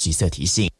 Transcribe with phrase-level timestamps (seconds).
[0.00, 0.79] 橘色提醒。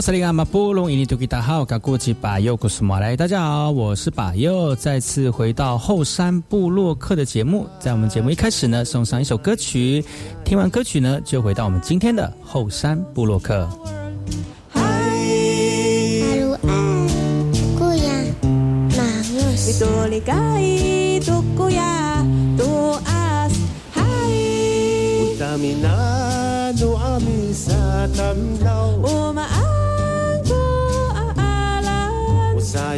[0.00, 7.66] 萨利阿马布隆伊尼图吉达好，噶过去巴尤古斯马来，大家好，我是巴尤，再次回到后山部落客的节目。
[7.80, 10.04] 在我们节目一开始呢，送上一首歌曲，
[10.44, 13.68] 听完歌曲呢，就回到我们今天的后山部落客。
[29.30, 29.47] iwas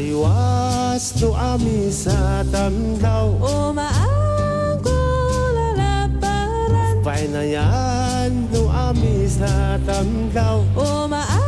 [0.01, 3.37] ay wasto ami sa tandaw
[3.69, 4.97] Umaagula
[5.77, 7.05] la paran.
[7.05, 11.40] Painayan no ami sa tandaw Umaagula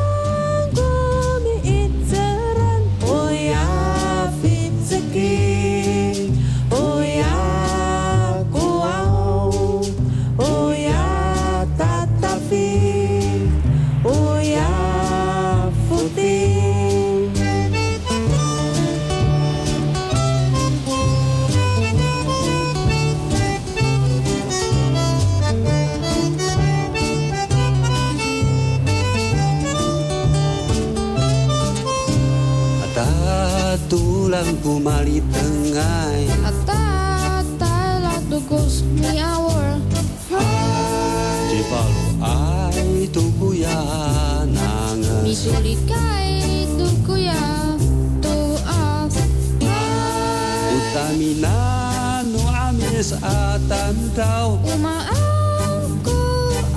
[50.77, 56.23] Utamina no amis atantau Umaangku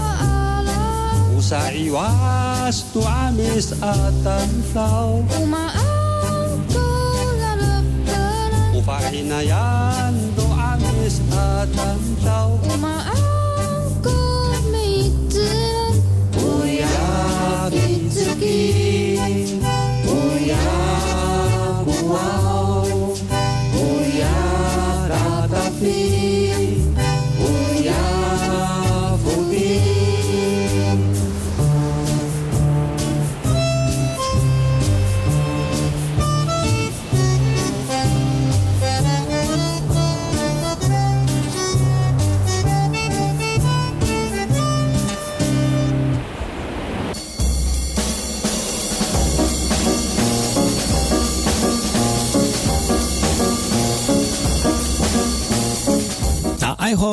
[0.02, 0.82] aala
[1.38, 6.90] Usa iwas tu amis atantau Umaangku
[7.38, 13.45] lalapkanan Upahinayan tu amis atantau Umaangku
[18.26, 19.05] Suzuki.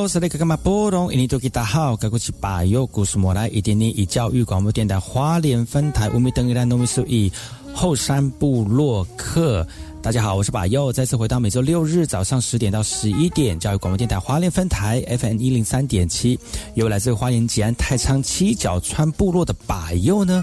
[0.08, 0.56] 是那个干嘛？
[0.56, 7.30] 波隆，印尼多吉达好，该过去巴佑故事莫来，一点点以教育广播电台花莲分台乌米登伊兰农米苏伊
[7.74, 9.66] 后山部落客。
[10.02, 16.38] 大家好，我是巴佑，再次回到每周六日早上十点到十一点教育广播电台花莲分台 FM 一零三点七，
[16.74, 20.42] 由来自花莲吉安太仓七角川部落的巴佑呢。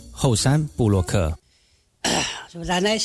[0.11, 1.37] 后山部落客。
[2.53, 2.99] Lanai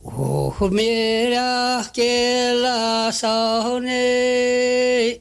[0.05, 5.21] Oh, mira que la saone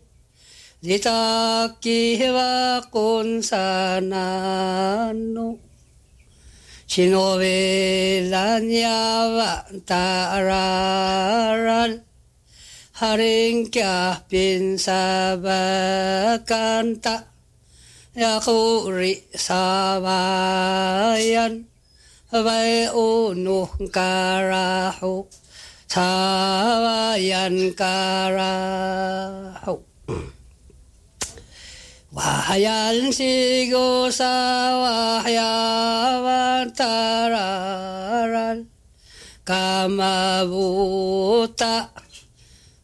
[0.82, 5.58] ditaki va con sanano.
[6.88, 11.92] Shinove lanyava tararan
[13.00, 13.96] haring kya
[14.30, 17.16] pinsabakan ta.
[18.18, 19.14] ya khu rị
[19.46, 20.20] sa ba
[21.22, 21.64] yên
[22.32, 25.26] vai ô nu ca ra hô
[25.88, 26.10] sa
[26.84, 28.54] ba yên ca ra
[29.66, 29.80] hô
[32.18, 34.34] Wahayan sigo sa
[34.82, 38.66] wahayawan tararan
[39.46, 40.96] kamabuta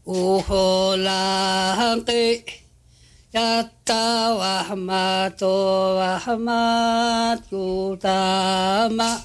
[0.06, 1.74] uholangki
[3.34, 3.96] やった
[4.36, 9.18] わまとわはまとたま。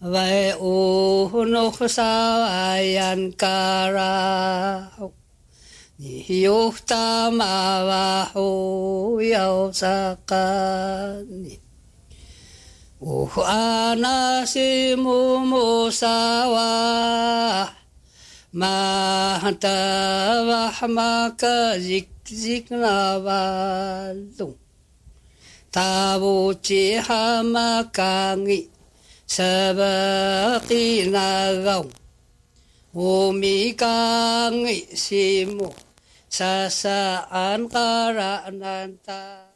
[0.00, 4.90] わえおうのふさわやんから。
[6.00, 7.44] にひよふたま
[7.84, 11.60] わほやおさかに。
[12.98, 17.77] おふあなしももさわ。
[18.52, 24.56] mahantava hamaka zik zik navalung
[25.70, 28.68] tavo chi hamakangi
[29.28, 31.92] sabaki nagaung
[32.96, 35.68] umi kangi simu
[36.28, 39.47] sasaan karananta.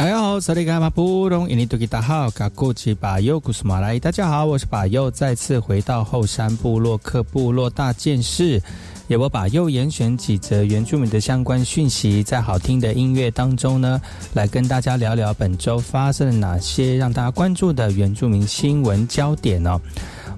[0.00, 3.98] 大家好，萨利嘎马布隆印尼多吉达好，嘎古吉巴尤古斯马来。
[3.98, 8.62] 大家好，我是巴尤，再次回到后山部落克部落大件事。
[9.08, 14.00] 也我把右严选几则原住民的相关讯息，在好听的音乐当中呢，
[14.32, 19.78] 来跟大家聊聊本周发生了哪些让大家关注的原住民新闻焦点哦。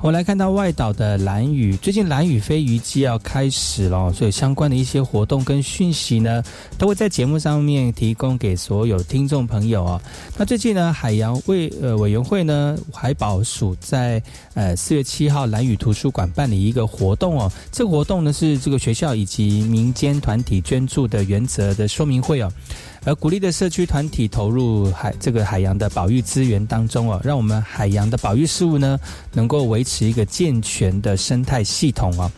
[0.02, 6.42] 我们来看到外岛的蓝屿，最近蓝屿飞鱼季要开始了，所以相关的一些活动跟讯息呢，
[6.76, 10.02] 都会在节目上面提供给所有听众朋友啊。
[10.36, 14.20] 那最近呢，海洋委呃委员会呢，海保署在
[14.54, 22.52] 呃四月七号蓝屿图书馆办理一个活动哦，这个活动呢是这个学校以及民间团体捐助的原则的说明会哦。
[23.04, 28.98] 而鼓励的社区团体投入海这个海洋的保育资源当中哦，让我们海洋的保育事务呢，
[29.32, 32.30] 能够维持一个健全的生态系统哦。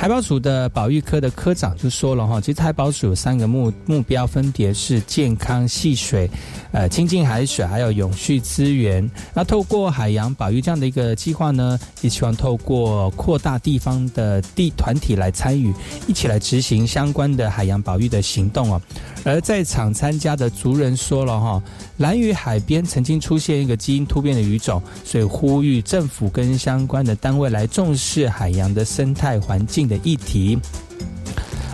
[0.00, 6.30] 海保署的保育科的科长就说了哈，其实海保署有三个目目标，分别是健康、戏水、
[6.70, 9.10] 呃清净海水，还有永续资源。
[9.34, 15.74] 那透过海洋保育这样的一个计划呢，也希望透过扩大地方的地团体来参与，
[16.06, 18.80] 一起来执行相关的海洋保育的行动哦。
[19.24, 21.62] 而在场参加的族人说了哈，
[21.96, 30.58] 蓝屿海边曾经出现一个基因突变的鱼种，所以呼吁政府跟相关的单位来重视海洋的生态环境的议题。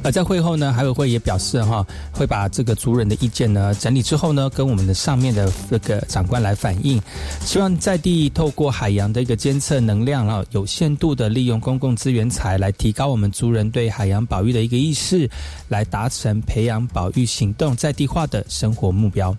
[0.02, 7.00] 而在会后呢，海委会也表示哈，会把这个族人的意见呢整理之后呢，跟我们的上面的这个长官来反映，
[7.40, 15.26] 希望在地透过海洋的一个监测能量啊，有限度的利用公共资源财来提高我们族人对海洋保育的一个意识，
[15.68, 19.34] 来达成培养保育行动在地化的生活目标。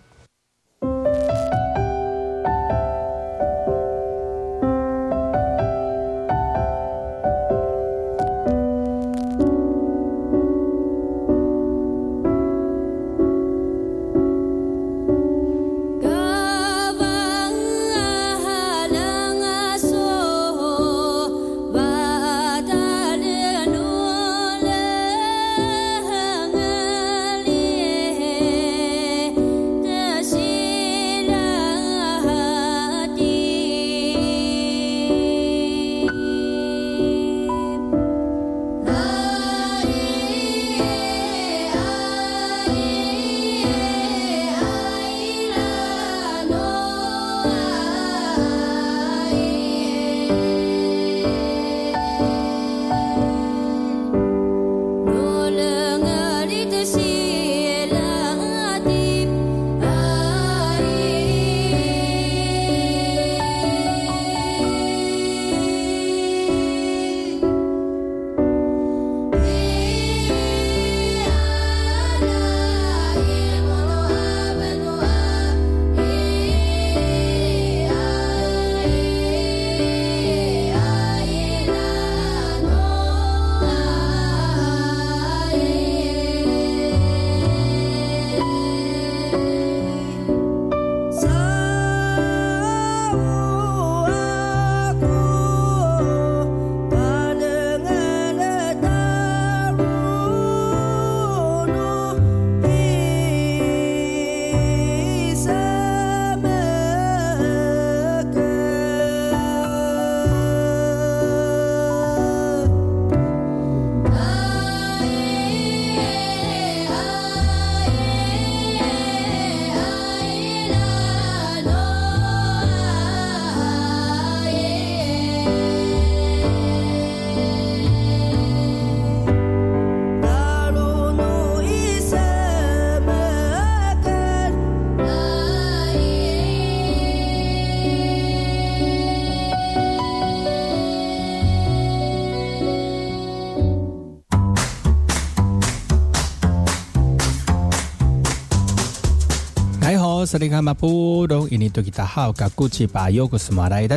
[150.36, 150.40] 大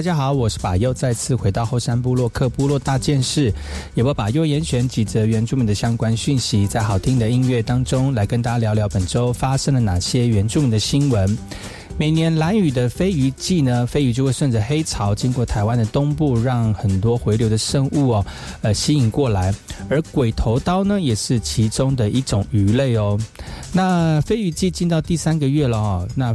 [0.00, 3.52] 家好，我是巴尤，再次回到后山部落克部落大件事，
[3.94, 11.36] 也会把右严选几则原住民的相关讯息，在好听的音乐当中来跟大家聊聊本周发生了哪些原住民的新闻。
[11.98, 18.26] 每年蓝雨的飞鱼季呢，飞鱼就会顺着黑潮经过台湾的东部，让很多回流的生物哦，
[18.62, 19.52] 呃吸引过来。
[19.90, 23.18] 而鬼头刀呢，也是其中的一种鱼类哦。
[23.72, 26.32] 那飞鱼季进到第三个月了哦，那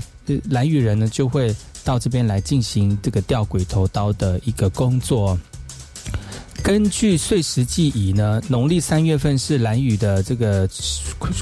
[0.49, 1.55] 蓝雨人呢就会
[1.85, 5.39] 到这边来进行这个钓鬼头刀的一个工作。
[6.63, 10.67] 根据碎石记忆呢，农历三月份是蓝雨的这个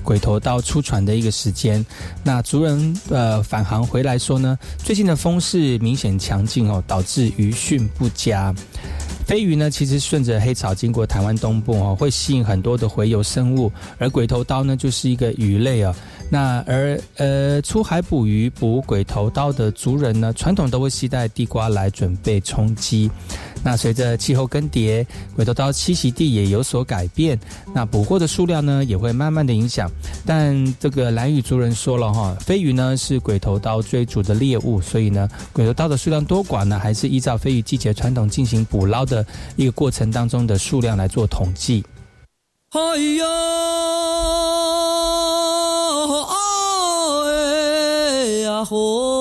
[0.03, 1.85] 鬼头刀出船的一个时间。
[2.23, 8.51] 那族人呃返航回来说呢，最近的风势明显强劲哦，导致鱼汛不佳。
[9.27, 15.95] 飞鱼呢，其实顺着黑潮经过台湾东部哦，会吸引很多的洄游生物，而鬼头刀呢就是一个鱼类啊。
[16.31, 23.11] 那而呃出海捕鱼捕鬼头刀的族人呢，传统都会携带地瓜来准备充饥。
[23.63, 27.39] 那随着气候更迭，鬼头刀栖息地也有所改变，
[27.73, 29.89] 那捕获的数量呢也会慢慢的影响。
[30.25, 39.25] 但这个蓝屿族人说了哈，飞鱼呢是鬼头刀追逐的猎物，所以呢鬼头刀的数量多寡呢，还是依照飞鱼季节传统进行捕捞的
[39.55, 41.83] 一个过程当中的数量来做统计。
[42.71, 43.25] 哎呀，
[48.15, 49.20] 哎呀吼，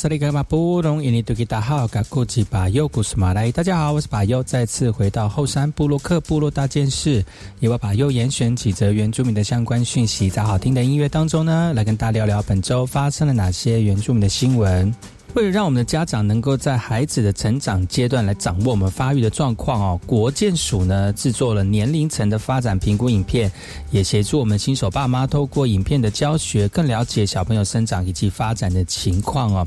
[0.00, 7.22] 萨利格马布隆伊尼杜吉达好，嘎古吉巴尤古斯马来，大家好，我是巴尤，再次回到后山部落克部落大件事，
[7.58, 14.90] 也会把右严选几则原住民的相关讯息，在好听的音乐当中呢，来跟大家聊聊本周发生了哪些原住民的新闻。
[15.34, 23.50] 为了让我们的家长能够在孩子的成长阶段来掌握我们发育的状况哦，国健署呢制作了年龄层的发展评估影片，
[23.92, 29.66] 也协助我们新手爸妈透过影片的教学，更了解小朋友生长以及发展的情况哦。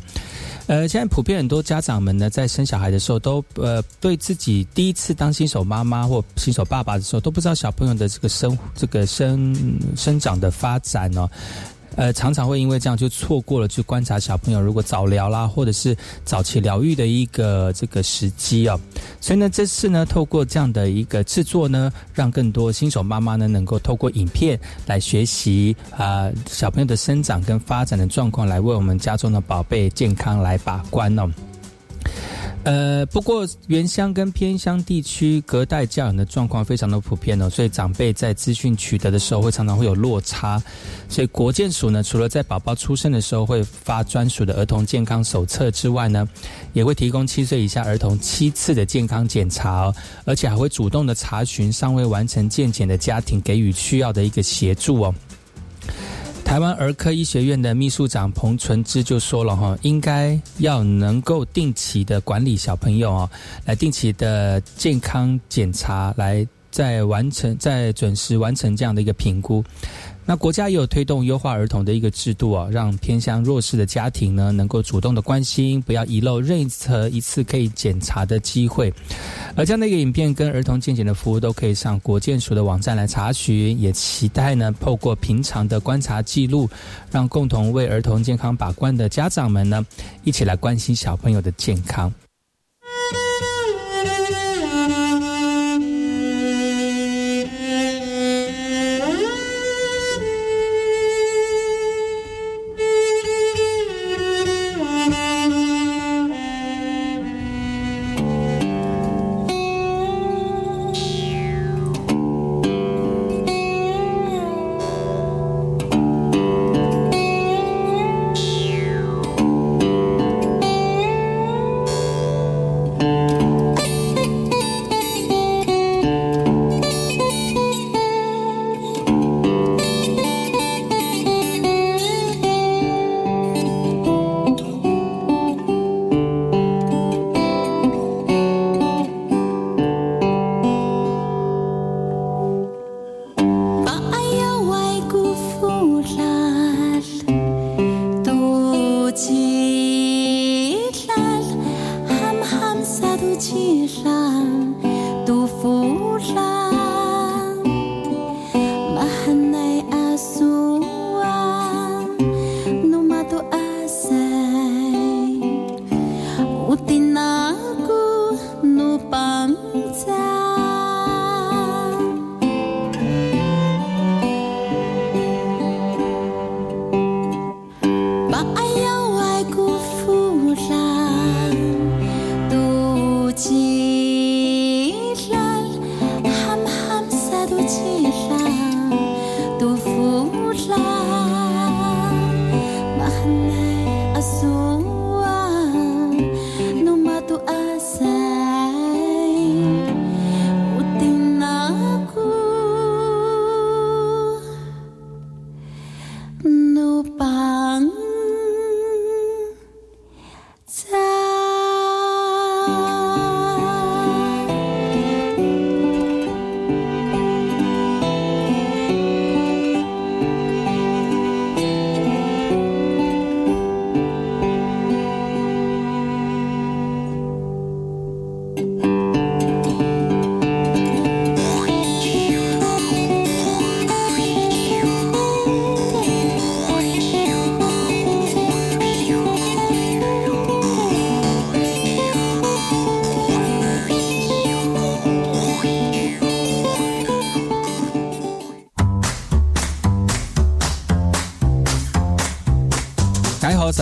[0.68, 9.56] 呃，现在普遍很多家长们呢，在生小孩的时候，都呃对自己第一次当新手妈妈或新手爸爸的时候，都不知道小朋友的这个生这个生
[9.96, 11.30] 生长的发展哦。
[11.96, 15.96] 呃，常常会因为这样就错过了去观察小朋友如果早疗啦，或者是
[16.26, 18.80] 早期疗愈的一个这个时机哦。
[19.22, 31.30] 所以呢，这次呢，透过这样的一个制作呢，让更多新手妈妈呢，能够透过影片来学习啊小朋友的生长跟发展的状况，来为我们家中的宝贝健康来把关哦。
[32.64, 40.64] 呃，不过原乡跟偏乡地区隔代教养的状况非常的普遍哦，所以长辈在资讯取得的时候会常常会有落差，
[41.10, 46.26] 所以国健署呢，除了在宝宝出生的时候会发专属的儿童健康手册之外呢，
[46.72, 55.14] 也会提供七岁以下儿童七次的健康检查哦，而且还会主动的查询尚未完成健检的家庭，给予需要的一个协助哦。
[56.54, 63.30] 台湾儿科医学院的秘书长彭纯之就说了哈，应该要能够定期的管理小朋友啊，
[63.66, 69.66] 来定期的健康检查，来在完成在准时完成这样的一个评估。
[70.26, 78.94] 那国家也有推动优化儿童的一个制度啊，让偏向弱势的家庭呢，能够主动的关心，不要遗漏任何一次可以检查的机会。
[79.56, 83.80] 而这样的一个影片跟儿童健检的服务，都可以上国健署的网站来查询。
[83.80, 86.70] 也期待呢，透过平常的观察记录，
[87.12, 89.86] 让共同为儿童健康把关的家长们呢，
[90.24, 92.12] 一起来关心小朋友的健康。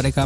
[0.02, 0.26] 大家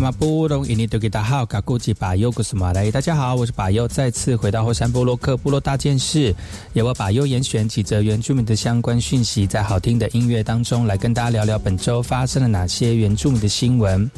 [3.14, 6.34] 好，我是巴尤，再次回到后山部落克部落大件事，
[6.72, 14.10] 由我巴尤严选几则原住民的相关讯息，在好听的音乐当中来跟大家聊聊本周发生了哪些原住民的新闻。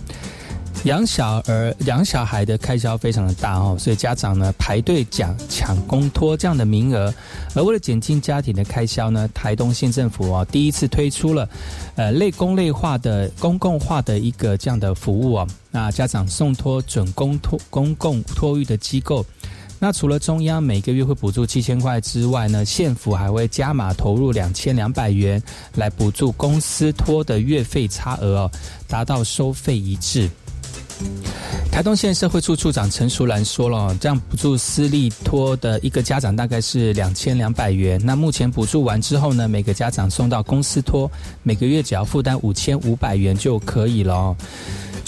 [0.83, 7.13] 养小儿、养小孩的开销非常的大哦，所以家长呢排队抢抢公托这样的名额。
[7.55, 11.49] 而为了减轻家庭的开销呢，台东县政府哦第一次推出了
[11.95, 15.47] 呃类公类化的公共化的一个这样的服务哦。
[15.71, 19.25] 那家长送托准公托公共托育的机构。
[19.79, 25.41] 那除了中央每个月会补助七千块之外呢，县府还会加码投入两千两百元
[25.75, 28.51] 来补助公司托的月费差额哦，
[28.87, 30.29] 达到收费一致。
[31.71, 38.01] 台东县社会处处长陈淑兰说了，这样补助私立托的一个家长大概是两千两百元。
[38.03, 41.09] 那目前补助完之后呢，每个家长送到公司托，
[41.43, 44.35] 每个月只要负担五千五百元就可以了。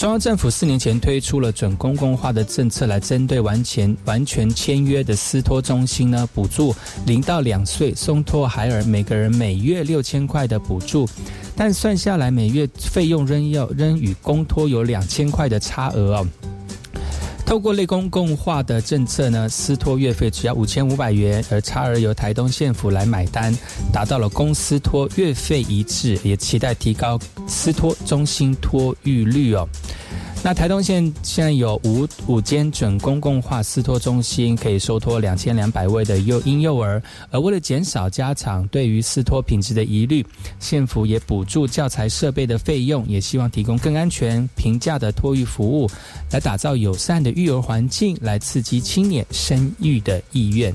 [0.00, 11.06] 中央政府四年前推出了准公共化的政策，来针对完全完全签约的私托中心呢，补助零到两岁松托孩儿每个人每月六千块的补助，
[11.54, 16.26] 但算下来每月费用仍要仍与公托有两千块的差额哦。
[17.50, 23.52] 透过类公共化的政策呢，私托月费只要五千五百元，而差额由台东县府来买单，
[23.92, 29.68] 达到了公司托月费一致，也期待提高私托中心托育率哦。
[30.42, 37.00] 那台东县现在有五五间准公共化私托中心，可以收托两千两百位的幼婴幼儿。
[37.30, 40.24] 而为了减少家长对于私托品质的疑虑，
[40.58, 45.90] 县府也补助教材设备的费用，也希望提供更安全、平价的托育服务，
[46.32, 50.74] 来打造友善的育儿环境，来刺激青年生育的意愿。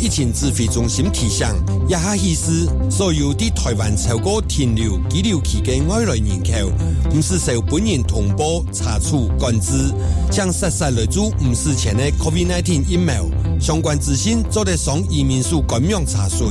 [0.00, 1.46] 疫情指挥中心提醒，
[1.86, 6.72] 一下意思，所有的台湾超过停留拘留期嘅外来人口，
[7.14, 9.92] 唔是受本人通报查处管制，
[10.30, 13.26] 将实实来做唔是前的 COVID-19 疫苗
[13.60, 16.46] 相关资讯，做得上移民署官网查询。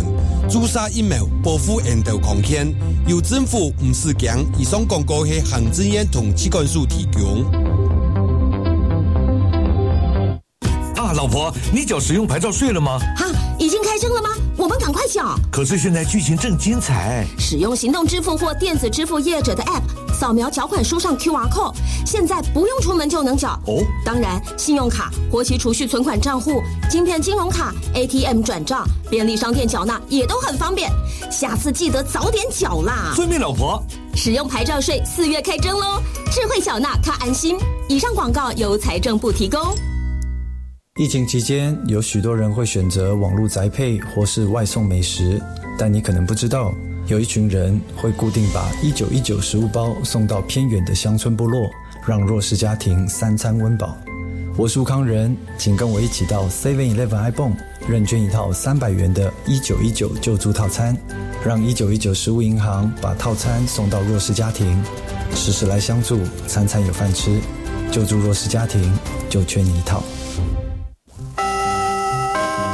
[0.47, 2.71] 注射疫苗保护人道抗险，
[3.07, 7.68] 由政府唔是强，以上广告系行政院同机关署提供。
[11.19, 12.97] 老婆，你缴使用牌照税了吗？
[13.17, 13.25] 哈，
[13.60, 14.29] 已经开征了吗？
[14.55, 15.38] 我们赶快缴。
[15.51, 17.27] 可是现在剧情正精彩。
[17.38, 19.82] 使用行动支付或电子支付业者的 App，
[20.17, 21.73] 扫描缴款书上 QR code，
[22.05, 23.60] 现在不用出门就能缴。
[23.67, 30.89] 哦，当然，信用卡、活期储蓄存款账户、晶片金融卡、ATM 转账、便利商店缴纳也都很方便。
[31.29, 33.12] 下次记得早点缴啦。
[33.13, 33.84] 遵命，老婆。
[34.15, 36.01] 使用牌照税四月开征喽，
[36.32, 37.58] 智慧缴纳看安心。
[37.89, 39.60] 以上广告由财政部提供。
[40.99, 45.41] 疫情期间，有许多人会选择网络宅配或是外送美食，
[45.77, 46.75] 但你可能不知道，
[47.07, 51.71] 有一群人会固定把一九一九食物包送到偏远的乡村部落，
[52.05, 53.97] 让弱势家庭三餐温饱。
[54.57, 57.55] 我是吴康仁，请跟我一起到 Seven Eleven iPhone
[57.88, 60.97] 认捐一套三百元的一九一九救助套餐，
[61.45, 64.77] 让一九一九食物银行把套餐送到弱势家庭，
[65.33, 67.39] 时时来相助，餐餐有饭吃，
[67.89, 68.93] 救助弱势家庭
[69.29, 70.03] 就缺你一套。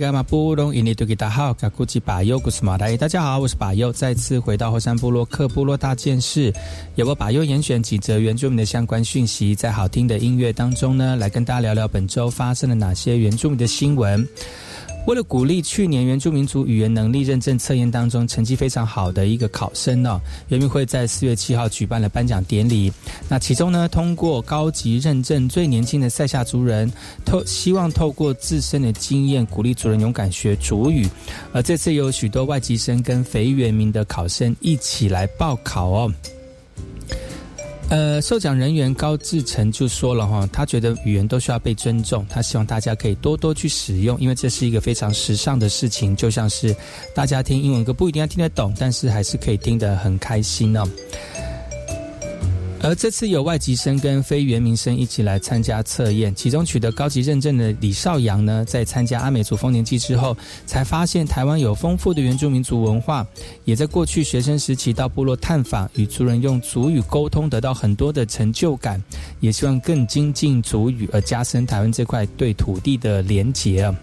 [0.00, 6.50] 萨利格马布隆伊尼图吉达好，卡古吉巴尤古斯马来，大家好，我是巴尤，再次回到后山部落克部落大件事，
[6.94, 14.26] 由我巴尤严选几则原住民的相关讯息，在好听的音乐当中呢，来跟大家聊聊本周发生了哪些原住民的新闻。
[15.06, 22.92] 为了鼓励去年原住民族语言能力认证测验当中成绩非常好的一个考生呢，原民会在四月七号举办了颁奖典礼。
[23.28, 26.92] 那其中呢，通过高级认证最年轻的塞夏族人，
[27.24, 31.08] 透希望透过自身的经验鼓励族人勇敢学族语。
[31.52, 36.12] 而这次有许多外籍生跟非原民的考生一起来报考哦。
[37.90, 46.74] 呃，受奖人员高志成就说了哈，他觉得语言都需要被尊重，他希望大家可以多多去使用，因为这是一个非常时尚的事情，就像是
[47.16, 50.88] 大家听英文歌不一定要听得懂，但是还是可以听得很开心哦。
[52.82, 63.26] 而这次有外籍生跟非原民生一起来参加测验，其中取得高级认证的李少阳呢，在参加阿美族丰年祭之后，才发现台湾有丰富的原住民族文化，
[63.64, 69.02] 也在过去学生时期到部落探访，与族人用族语沟通，得到很多的成就感，
[69.40, 73.94] 也希望更精进族语，而加深台湾这块对土地的连结啊。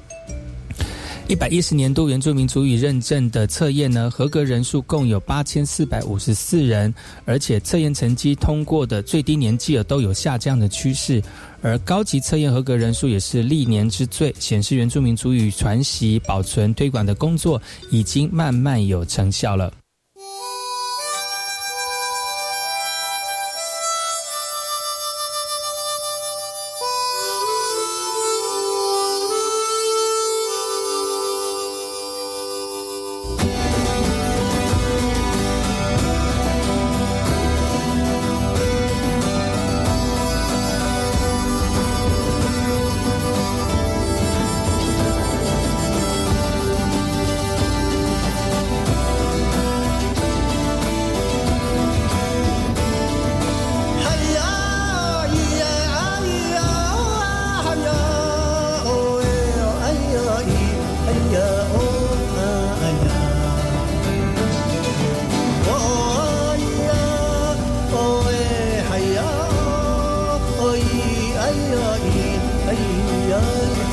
[1.29, 6.93] 一百一十年度原住民族语认证的测验呢，合格人数共有八千四百五十四人，
[7.25, 11.21] 而且测验成绩通过的最低年纪都有下降的趋势，
[11.61, 17.61] 而高级测验合格人数也是历年之最，显示原住民族语传习、保存、推广的工作
[17.91, 19.69] 已经慢慢有成效了。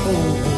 [0.05, 0.54] 萨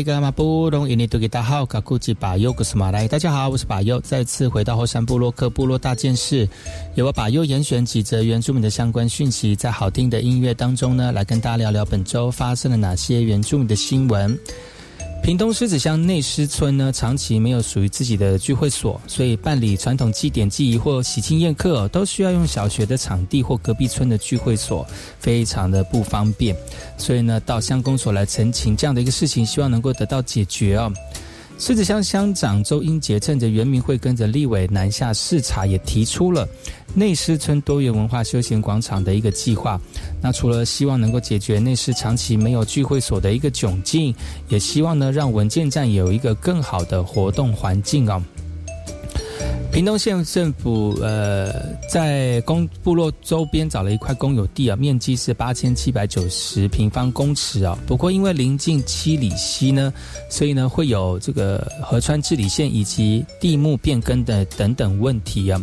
[0.00, 0.88] 利格马布隆。
[0.88, 6.48] 伊尼图吉达好，卡库吉巴尤古斯马来，大家好，我是巴尤，再次回到后山部落克部落大件事，
[6.94, 14.38] 由我巴尤严选几则原住民的相关讯息，在好听的音乐当中呢，来跟大家聊聊本周发生了哪些原住民的新闻。
[15.30, 24.84] 屏东狮子乡内狮村呢，长期没有属于自己的聚会所，所以办理传统祭典祭仪或喜庆宴客，都需要用小学的场地或隔壁村的聚会所，
[25.20, 26.56] 非常的不方便。
[26.98, 30.92] 所以呢，到乡公所来澄清这样的一个事情，希望能够得到解决哦。
[31.60, 36.48] 狮子乡乡长周英杰趁着原民会跟着立委南下视察，也提出了
[36.94, 39.78] 内狮村多元文化休闲广场的一个计划。
[40.22, 44.14] 那除了希望能够解决内狮长期没有聚会所的一个窘境，
[44.48, 48.22] 也希望呢让文件站有一个更好的活动环境哦。
[49.72, 51.52] 屏东县政府呃，
[51.88, 57.78] 在公部落周边找了一块公有地啊，面积是八千七百九十平方公尺啊。
[57.86, 59.92] 不过因为临近七里溪呢，
[60.28, 65.62] 所以呢会有这个河川治理线以及地目变更的等等问题啊。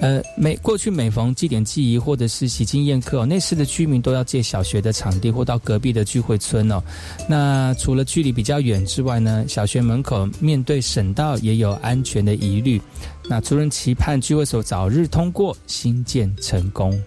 [0.00, 6.82] 呃，每过去每逢祭典祭仪或者是喜庆宴客，内市的居民都要借小学的场地或到隔壁的聚会村哦。
[7.28, 12.80] 那除了距离比较远之外呢，小学门口面对省道也有安全的疑虑。
[13.28, 16.98] 那族人期盼聚会所早日通过新建成功。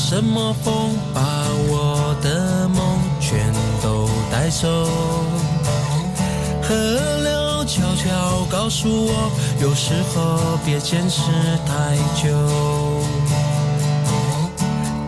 [0.00, 1.20] 什么风，把
[1.68, 2.80] 我的梦
[3.20, 4.88] 全都带走。
[6.62, 6.74] 河
[7.22, 9.30] 流悄悄告诉我，
[9.60, 11.20] 有时候别坚持
[11.66, 12.30] 太久。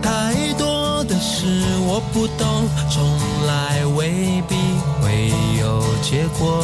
[0.03, 3.01] 太多的事我不懂，从
[3.47, 4.55] 来未必
[5.01, 6.63] 会有结果。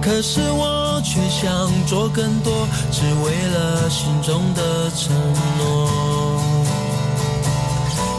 [0.00, 5.14] 可是我却想做更多，只为了心中的承
[5.58, 6.13] 诺。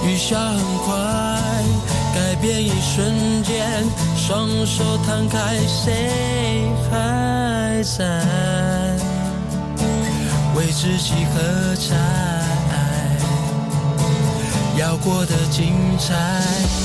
[0.08, 0.94] 雨下很快，
[2.14, 3.84] 改变一瞬间，
[4.16, 8.04] 双手摊开，谁还在
[10.56, 11.96] 为自己喝彩？
[14.78, 16.85] 要过得精彩。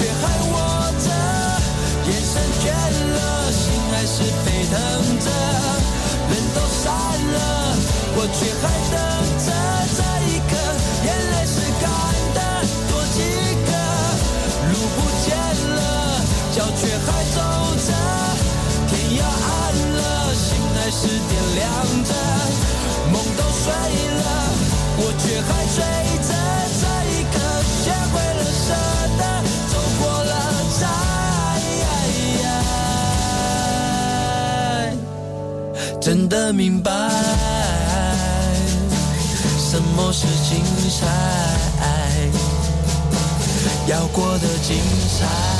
[0.00, 0.56] 却还握
[1.04, 1.06] 着，
[2.08, 3.60] 眼神倦了，心
[3.92, 4.72] 还是沸腾
[5.20, 5.28] 着。
[6.30, 6.88] 人都散
[7.36, 7.36] 了，
[8.16, 8.96] 我却还等
[9.44, 9.46] 着
[9.92, 10.56] 这一刻，
[11.04, 11.84] 眼泪是干
[12.32, 12.40] 的，
[12.88, 13.20] 多几
[13.68, 13.70] 个。
[14.72, 15.36] 路不见
[15.68, 15.78] 了，
[16.56, 17.38] 脚却还走
[17.84, 17.92] 着，
[18.88, 19.52] 天要暗
[19.98, 20.00] 了，
[20.32, 21.68] 心还是点亮
[22.04, 22.10] 着。
[23.12, 23.68] 梦都碎
[24.16, 24.24] 了，
[24.96, 25.76] 我却还追
[26.26, 26.32] 着
[36.52, 36.90] 明白
[39.58, 41.06] 什么是精彩，
[43.86, 44.76] 要过得精
[45.18, 45.59] 彩。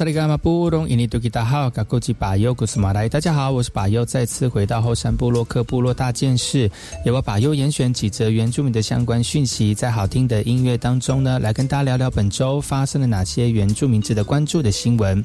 [0.00, 3.06] 萨利伽马布隆印尼多吉达好，嘎古吉巴尤古斯马来。
[3.06, 6.70] 大家好，我是巴尤，再次回到后山部落克部落大件事，
[7.04, 8.80] 由我巴尤严选几则原住民的。
[8.80, 10.42] 相关讯息，在好听的。
[10.44, 14.72] 音乐当中呢，来跟大家聊聊本周发生了哪些原住民值得关注的。
[14.72, 15.22] 新闻。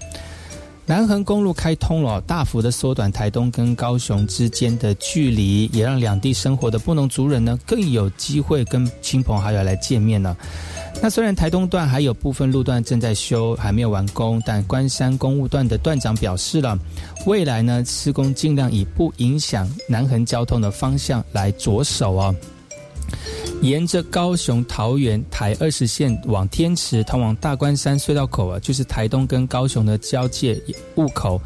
[0.87, 10.37] 南横公路开通了，大幅的缩短台东跟高雄之间的距离，也让两地生活的布农族人呢更有机会跟亲朋好友来见面了。
[11.01, 16.77] 那虽然台东段还有部分路段正在修，还没有完工，但关山公务段的段长表示了，
[17.25, 22.35] 未来呢施工尽量以不影响南横交通的方向来着手哦。
[23.61, 30.59] 沿着高雄桃园台二十线往天池通往大关山隧道口啊，就是台东跟高雄的交界
[30.95, 31.41] 路口。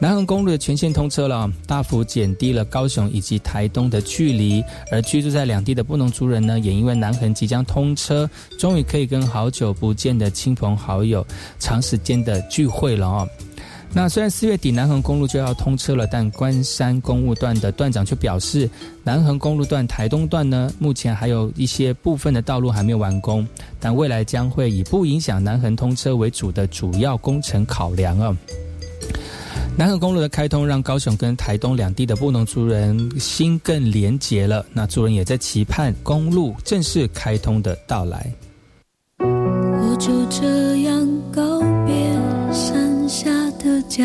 [0.00, 4.62] 南横公路的全线通车了，大幅减低了高雄以及台东的距离。
[4.92, 11.26] 而居住在两地的布农族人呢，也因为南横即将通车，终于可以跟好久不见的亲朋好友
[11.58, 13.28] 长时间的聚会了哦。
[13.94, 18.68] 那虽然四月底南横公路就要通车了，但关山公路段的段长却表示，
[19.02, 23.46] 南横公路段台东段呢，目前还有一些部分的道路还没有完工，
[23.80, 28.36] 但未来将会以不影响南横通车为主的主要工程考量啊。
[29.76, 34.64] 南横公路的开通，让高雄跟台东两地的布农族人心更连结了。
[34.72, 38.30] 那族人也在期盼公路正式开通的到来。
[39.20, 42.17] 我就这样告别
[43.98, 44.04] 家，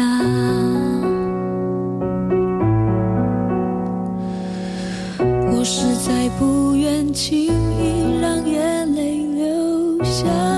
[5.52, 7.46] 我实在不愿轻
[7.80, 10.53] 易让眼泪流下。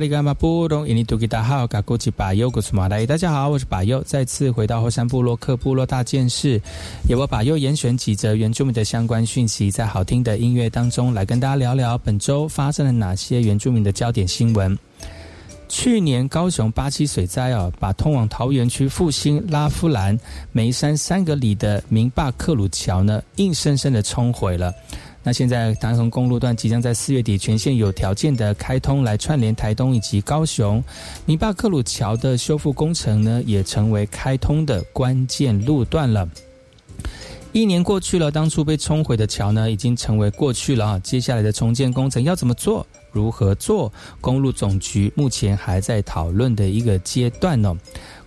[0.00, 6.58] 萨利干巴布隆印尼杜吉达号嘎古吉巴尤古苏马来，大家好，我是巴尤，再次回到后山部落克部落大件事，
[7.06, 14.74] 也我巴尤严选几则原住民的相关讯息，在好听的音乐当中来跟大家聊聊本周发生了哪些原住民的焦点新闻。
[15.68, 20.18] 去年高雄八七水灾啊，把通往桃园区复兴、拉夫兰、
[20.50, 24.72] 梅山三个里的明坝克鲁桥呢，硬生生的冲毁了。
[25.30, 30.82] 那现在南横公路段即将在四月底全线有条件的开通，来串联台东以及高雄。
[31.24, 36.28] 尼巴克鲁桥的修复工程呢，也成为开通的关键路段了。
[37.52, 40.98] 一年过去了，当初被冲毁的桥呢，已经成为过去了啊。
[40.98, 42.84] 接下来的重建工程要怎么做？
[43.12, 43.92] 如何做？
[44.20, 47.76] 公路总局目前还在讨论的一个阶段哦。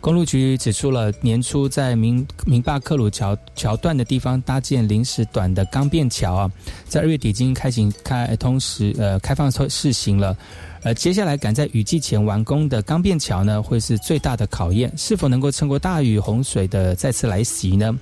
[0.04, 6.52] 公路局指出了，年初在明明坝克鲁桥桥段的地方搭建临时短的钢便桥啊，
[6.90, 10.38] 在二月底已经开行开通时呃开放试行了，
[10.84, 17.98] 而接下来赶在雨季前完工的钢便桥呢，会是最大的考验，是否能够撑过大雨洪水的再次来袭呢？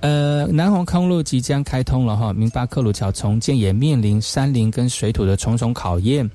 [0.00, 6.30] 呃，南红公路即将开通了哈，明巴克鲁桥重建也面临山林跟水土的重重考验。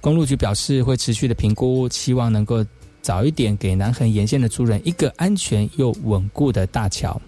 [0.00, 2.64] 公路局表示会持续的评估，期望能够
[3.08, 7.18] 早一点给南横沿线的族人一个安全又稳固的大桥。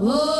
[0.00, 0.37] Oh.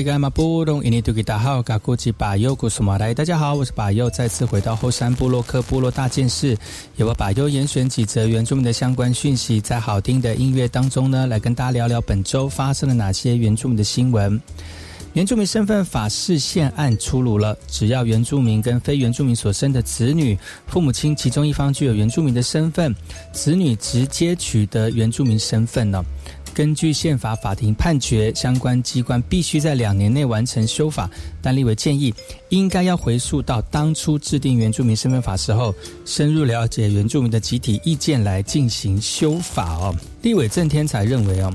[0.00, 3.12] 利盖马布隆印尼图吉达好，嘎古吉巴尤古苏马来。
[3.12, 6.56] 大家好，我是巴尤，再次回到后山部落克部落大件事，
[6.96, 14.40] 由我巴尤严选几则原住民的相关讯息，在好听的音乐当中呢，来跟大家聊聊本周发生了哪些原住民的新闻。
[15.12, 20.38] 原住民身份法释宪案出炉了，只要原住民跟非原住民所生的子女，
[20.68, 22.94] 父母亲其中一方具有原住民的身份，
[23.32, 26.04] 子女直接取得原住民身份呢。
[26.54, 31.10] 根据宪法法庭判决，相关机关必须在两年内完成修法。
[31.42, 32.14] 但立委建议，
[32.48, 39.94] 应该要回溯到当初制定原住民身份法时候，深入了解原住民的集体意见来进行修法哦。
[40.22, 41.52] 立委郑天才认为哦。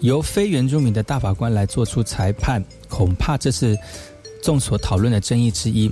[0.00, 3.76] 由非原住民的大法官来做出裁判，恐怕这是
[4.42, 5.90] 众所讨论的争议之一。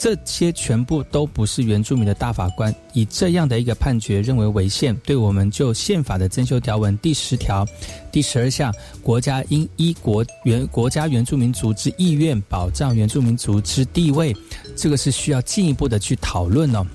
[0.00, 7.66] 这些全部都不是原住民的大法官以这样的一个判决认为违宪，对我们就宪法的增修条文第十条
[8.12, 8.72] 第十二项，
[9.02, 14.32] 国家应依国原国家原住民族之意愿保障原住民族之地位，
[14.76, 16.86] 这个是需要进一步的去讨论哦。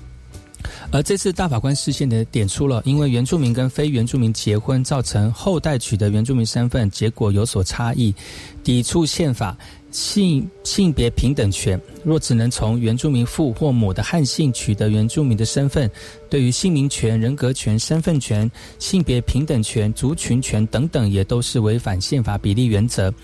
[0.94, 8.14] 而这次大法官视线的点出了，因为原住民跟非原住民结婚，造成后代取得原住民身份结果有所差异，
[8.62, 9.56] 抵触宪法。
[9.90, 15.88] 性性别平等权，若只能从原住民父或母的汉姓取得原住民的身份，
[16.28, 23.14] 对于姓名权、人格权、身份权、性别平等权、族群权等等，也都是违反宪法比例原则，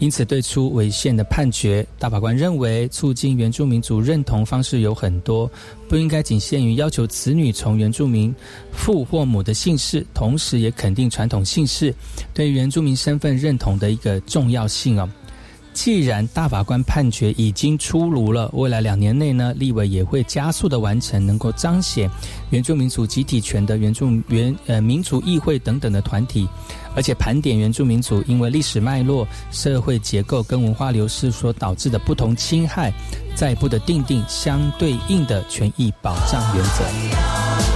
[0.00, 1.86] 因此对出违宪的判决。
[1.96, 5.48] 大法官认为，促进原住民族认同方式有很多，
[5.88, 8.32] 不应该仅限于要求子女从原住民
[8.70, 11.94] 父或母的姓氏，同时也肯定传统姓氏
[12.34, 15.08] 对原住民身份认同的一个重要性啊。
[15.72, 22.10] 既然大法官判决已经出炉了，未来两年内呢，立委也会加速的完成能够彰显
[22.50, 26.46] 原住民族集体权的原住原呃民族议会等等的团体，
[26.96, 32.92] 而且盘点原住民族因为历史脉络、社会结构跟文化流失所导致的不同侵害，
[33.34, 37.75] 再一步的定定相对应的权益保障原则。